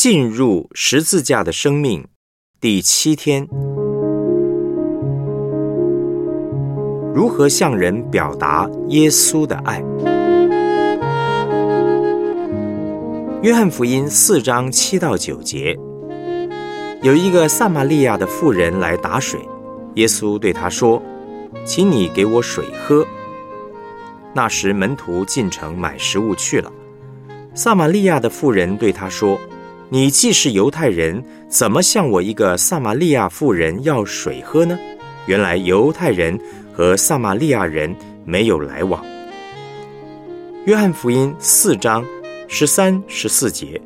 [0.00, 2.06] 进入十字架的生命
[2.60, 3.48] 第七天，
[7.12, 9.82] 如何向人表达耶稣的爱？
[13.42, 15.76] 约翰福音四章七到九节，
[17.02, 19.40] 有一个撒玛利亚的妇人来打水，
[19.96, 21.02] 耶稣对她说
[21.66, 23.04] ：“请你给我水喝。”
[24.32, 26.70] 那时门徒进城买食物去了。
[27.52, 29.36] 撒玛利亚的妇人对他说。
[29.90, 34.78] 你既是犹太人，怎么向我一个撒玛利亚妇人要水喝呢？
[35.26, 36.38] 原来犹太人
[36.74, 39.02] 和撒玛利亚人没有来往。
[40.66, 42.04] 约翰福音四章
[42.48, 43.80] 十三、十四节，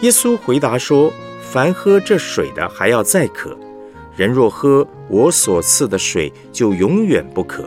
[0.00, 3.50] 耶稣回答说：“凡喝这水的，还要再渴；
[4.16, 7.64] 人若喝我所赐的水，就永远不渴。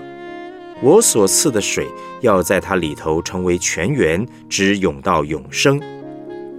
[0.82, 1.88] 我所赐的水，
[2.20, 5.80] 要在它里头成为泉源，直涌到永生。”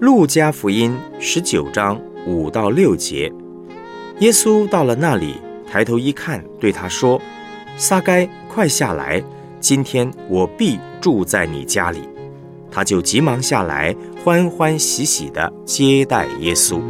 [0.01, 3.33] 路加福音十九章五到六节，
[4.19, 5.37] 耶稣到了那里，
[5.71, 7.21] 抬头一看，对他说
[7.79, 9.23] ：“撒该，快下来！
[9.61, 12.01] 今天我必住在你家里。”
[12.71, 16.81] 他就急忙下来，欢欢喜喜地接待耶稣。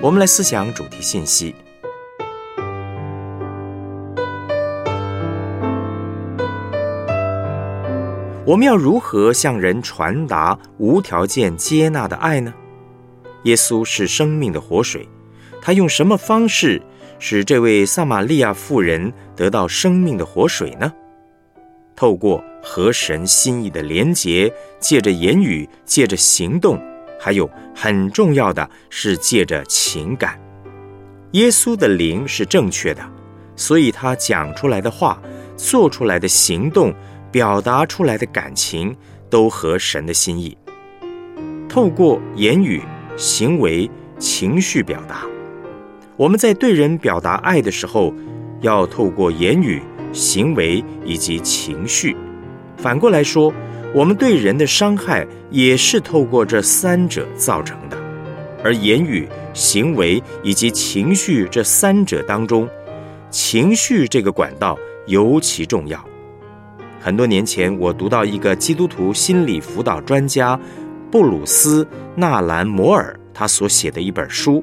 [0.00, 1.54] 我们来思想主题信息。
[8.48, 12.54] 我们要如何向人传达无条件接纳的爱呢？
[13.42, 15.06] 耶稣是生命的活水，
[15.60, 16.80] 他用什么方式
[17.18, 20.90] 使这位撒玛利亚妇人得到生命的活水呢？
[21.94, 26.80] 透过和神心意的连结，借着言语，借着行动，
[27.20, 30.40] 还有很重要的是借着情感。
[31.32, 33.02] 耶稣的灵是正确的，
[33.56, 35.20] 所以他讲出来的话，
[35.54, 36.94] 做出来的行动。
[37.30, 38.94] 表达出来的感情
[39.28, 40.56] 都合神的心意。
[41.68, 42.82] 透过言语、
[43.16, 45.26] 行为、情绪表达，
[46.16, 48.12] 我们在对人表达爱的时候，
[48.62, 52.16] 要透过言语、行为以及情绪。
[52.76, 53.52] 反过来说，
[53.94, 57.98] 我们对人的伤害也是透过这三者造成的。
[58.64, 62.68] 而言语、行为以及情绪这三者当中，
[63.30, 66.07] 情绪这个管道尤其重要。
[67.00, 70.58] 很多年前，我读到一个基督徒心理辅导专家
[71.10, 71.84] 布鲁斯·
[72.16, 74.62] 纳兰摩尔他所写的一本书。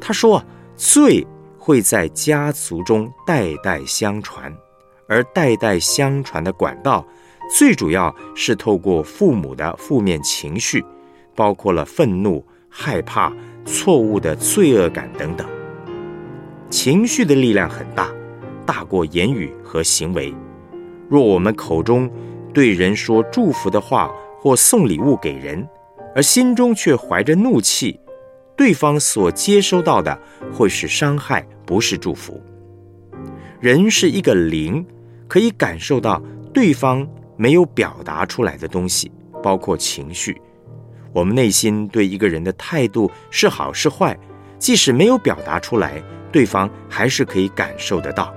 [0.00, 0.42] 他说
[0.76, 1.26] ：“罪
[1.58, 4.52] 会在家族中代代相传，
[5.08, 7.04] 而代代相传的管道，
[7.56, 10.84] 最主要是透过父母的负面情绪，
[11.34, 13.32] 包括了愤怒、害怕、
[13.64, 15.46] 错误的罪恶感等等。
[16.70, 18.10] 情绪的力量很大，
[18.64, 20.32] 大过言语和行为。”
[21.12, 22.10] 若我们口中
[22.54, 25.68] 对人说祝福的话或送礼物给人，
[26.14, 28.00] 而心中却怀着怒气，
[28.56, 30.18] 对方所接收到的
[30.50, 32.42] 会是伤害，不是祝福。
[33.60, 34.82] 人是一个灵，
[35.28, 36.18] 可以感受到
[36.50, 37.06] 对方
[37.36, 39.12] 没有表达出来的东西，
[39.42, 40.40] 包括情绪。
[41.12, 44.18] 我们内心对一个人的态度是好是坏，
[44.58, 46.02] 即使没有表达出来，
[46.32, 48.34] 对方还是可以感受得到。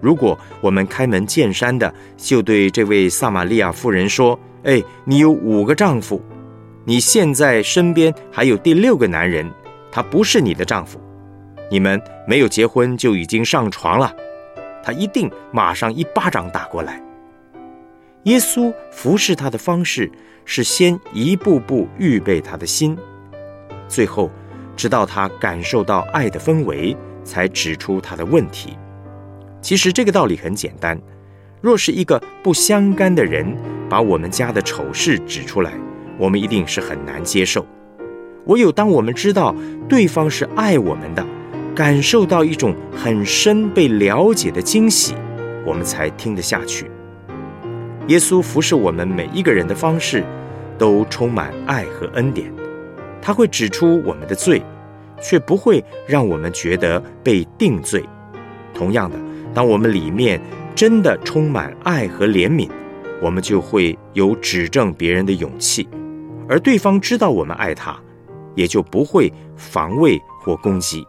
[0.00, 6.22] 如果我们开门见山的就对这位撒玛利亚妇人说：“哎，你有五个丈夫，
[6.84, 9.50] 你现在身边还有第六个男人，
[9.90, 11.00] 他不是你的丈夫，
[11.70, 14.14] 你们没有结婚就已经上床了。”
[14.82, 17.02] 他一定马上一巴掌打过来。
[18.22, 20.10] 耶稣服侍他的方式
[20.44, 22.96] 是先一步步预备他的心，
[23.86, 24.30] 最后
[24.76, 28.78] 直到他感受到爱的氛围，才指出他的问题。
[29.68, 30.98] 其实这个道理很简单，
[31.60, 33.54] 若是一个不相干的人
[33.86, 35.74] 把我们家的丑事指出来，
[36.16, 37.66] 我们一定是很难接受。
[38.46, 39.54] 唯有当我们知道
[39.86, 41.22] 对方是爱我们的，
[41.74, 45.14] 感受到一种很深被了解的惊喜，
[45.66, 46.90] 我们才听得下去。
[48.06, 50.24] 耶稣服侍我们每一个人的方式，
[50.78, 52.50] 都充满爱和恩典。
[53.20, 54.62] 他会指出我们的罪，
[55.20, 58.02] 却不会让我们觉得被定罪。
[58.72, 59.27] 同样的。
[59.54, 60.40] 当我们里面
[60.74, 62.68] 真的充满爱和怜悯，
[63.20, 65.88] 我们就会有指正别人的勇气，
[66.48, 67.98] 而对方知道我们爱他，
[68.54, 71.04] 也就不会防卫或攻击。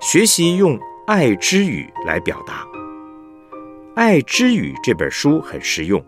[0.00, 2.64] 学习用爱之语来表达，
[3.94, 6.00] 《爱之语》这本书很实用，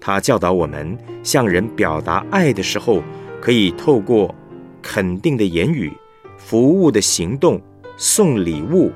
[0.00, 3.02] 它教导我们向人表达爱的时候，
[3.40, 4.34] 可以透过
[4.82, 5.92] 肯定的言语、
[6.36, 7.60] 服务的行动、
[7.96, 8.92] 送礼物。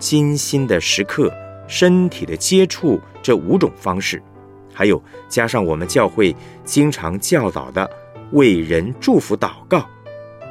[0.00, 1.32] 精心的时刻、
[1.68, 4.20] 身体的接触这五种方式，
[4.74, 7.88] 还有加上我们教会经常教导的
[8.32, 9.86] 为人祝福祷告，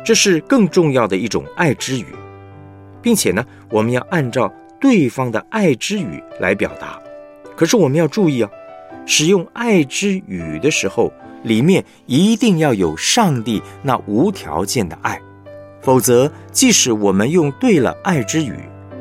[0.05, 2.05] 这是更重要的一种爱之语，
[3.01, 6.97] 并且呢，我们要按照对方的爱之语来表达。
[7.57, 8.49] 可是我们要注意啊，
[9.05, 11.11] 使用爱之语的时候，
[11.43, 15.19] 里面一定要有上帝那无条件的爱。
[15.81, 18.53] 否则，即使我们用对了爱之语，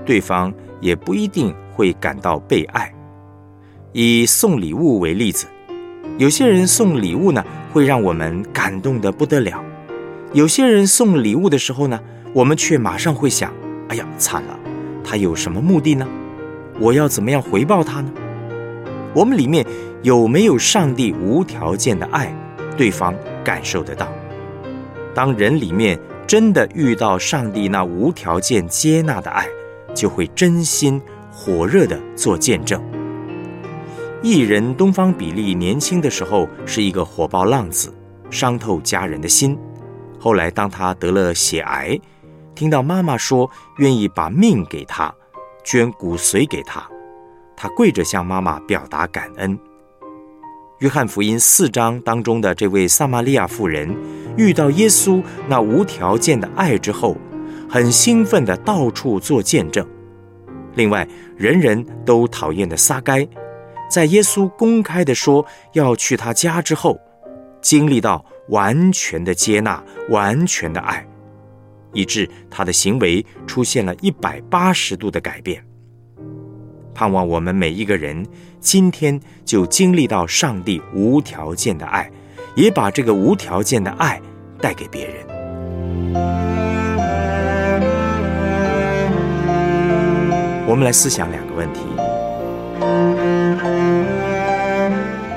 [0.09, 0.51] 对方
[0.81, 2.91] 也不一定会感到被爱。
[3.93, 5.47] 以送礼物为例子，
[6.17, 7.45] 有些人送礼物呢，
[7.75, 9.63] 会让我们感动得不得了；
[10.33, 12.01] 有些人送礼物的时候呢，
[12.33, 13.53] 我们却马上会想：
[13.89, 14.59] 哎呀，惨了，
[15.05, 16.09] 他有什么目的呢？
[16.81, 18.11] 我要怎么样回报他呢？
[19.15, 19.67] 我们里面
[20.03, 22.35] 有没有上帝无条件的爱？
[22.79, 23.15] 对方
[23.45, 24.09] 感受得到。
[25.15, 26.01] 当人里面。
[26.29, 29.49] 真的遇到上帝那无条件接纳的爱，
[29.99, 32.81] 就会真心火热的做见证。
[34.23, 37.93] 艺人东方比利年轻的时候是一个火爆浪子，
[38.31, 39.59] 伤透家人的心。
[40.21, 41.99] 后来当他得了血癌，
[42.55, 45.13] 听到妈妈说愿意把命给他，
[45.65, 46.89] 捐骨髓给他，
[47.57, 49.59] 他跪着向妈妈表达感恩。
[50.79, 53.97] 约翰福音四章当中的这位撒玛利亚妇人。
[54.37, 57.17] 遇到耶稣那无条件的爱之后，
[57.69, 59.87] 很兴奋的到处做见证。
[60.75, 61.07] 另外，
[61.37, 63.29] 人人都讨厌的撒该，
[63.91, 66.99] 在耶稣公开的说要去他家之后，
[67.61, 71.07] 经历到完全的接纳、完全的爱，
[71.93, 75.65] 以致他的行为出现了一百八十度的改变。
[76.95, 78.27] 盼望我们每一个人
[78.61, 82.11] 今天就经历到上帝无条件的爱。
[82.55, 84.21] 也把这个无条件的爱
[84.61, 86.48] 带给别人。
[90.71, 91.81] 我们来思想两个问题：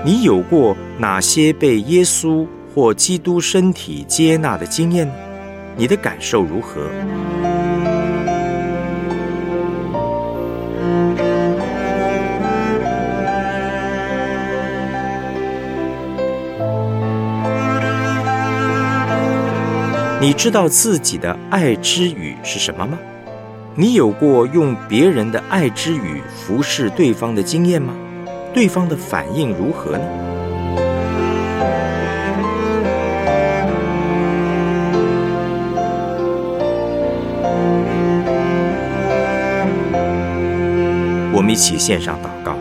[0.03, 2.45] 你有过哪些被耶稣
[2.75, 5.09] 或基督身体接纳的经验？
[5.77, 6.81] 你的感受如何？
[20.19, 22.99] 你知道自己的爱之语是什么吗？
[23.73, 27.93] 你有过用别人的爱之语服侍对方的经验吗？
[28.53, 30.03] 对方的反应如何呢？
[41.33, 42.57] 我们一起献上祷告。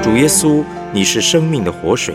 [0.00, 0.62] 主耶稣，
[0.92, 2.14] 你是生命的活水。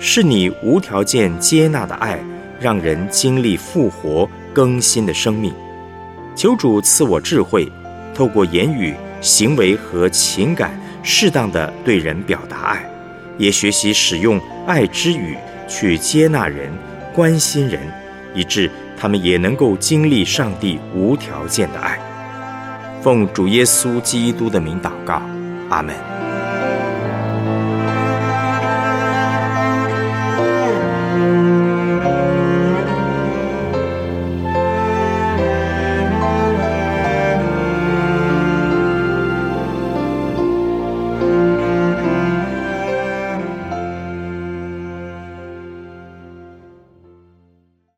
[0.00, 2.18] 是你无条件接纳的爱，
[2.60, 5.52] 让人经历复活更新的生命。
[6.36, 7.70] 求主赐我智慧，
[8.14, 12.84] 透过言语、行为和情感，适当的对人表达爱，
[13.38, 15.36] 也学习使用爱之语
[15.66, 16.70] 去接纳人、
[17.14, 17.80] 关心人，
[18.34, 21.98] 以致他们也能够经历上帝无条件的爱。
[23.02, 25.22] 奉主耶稣基督的名祷告，
[25.70, 26.09] 阿门。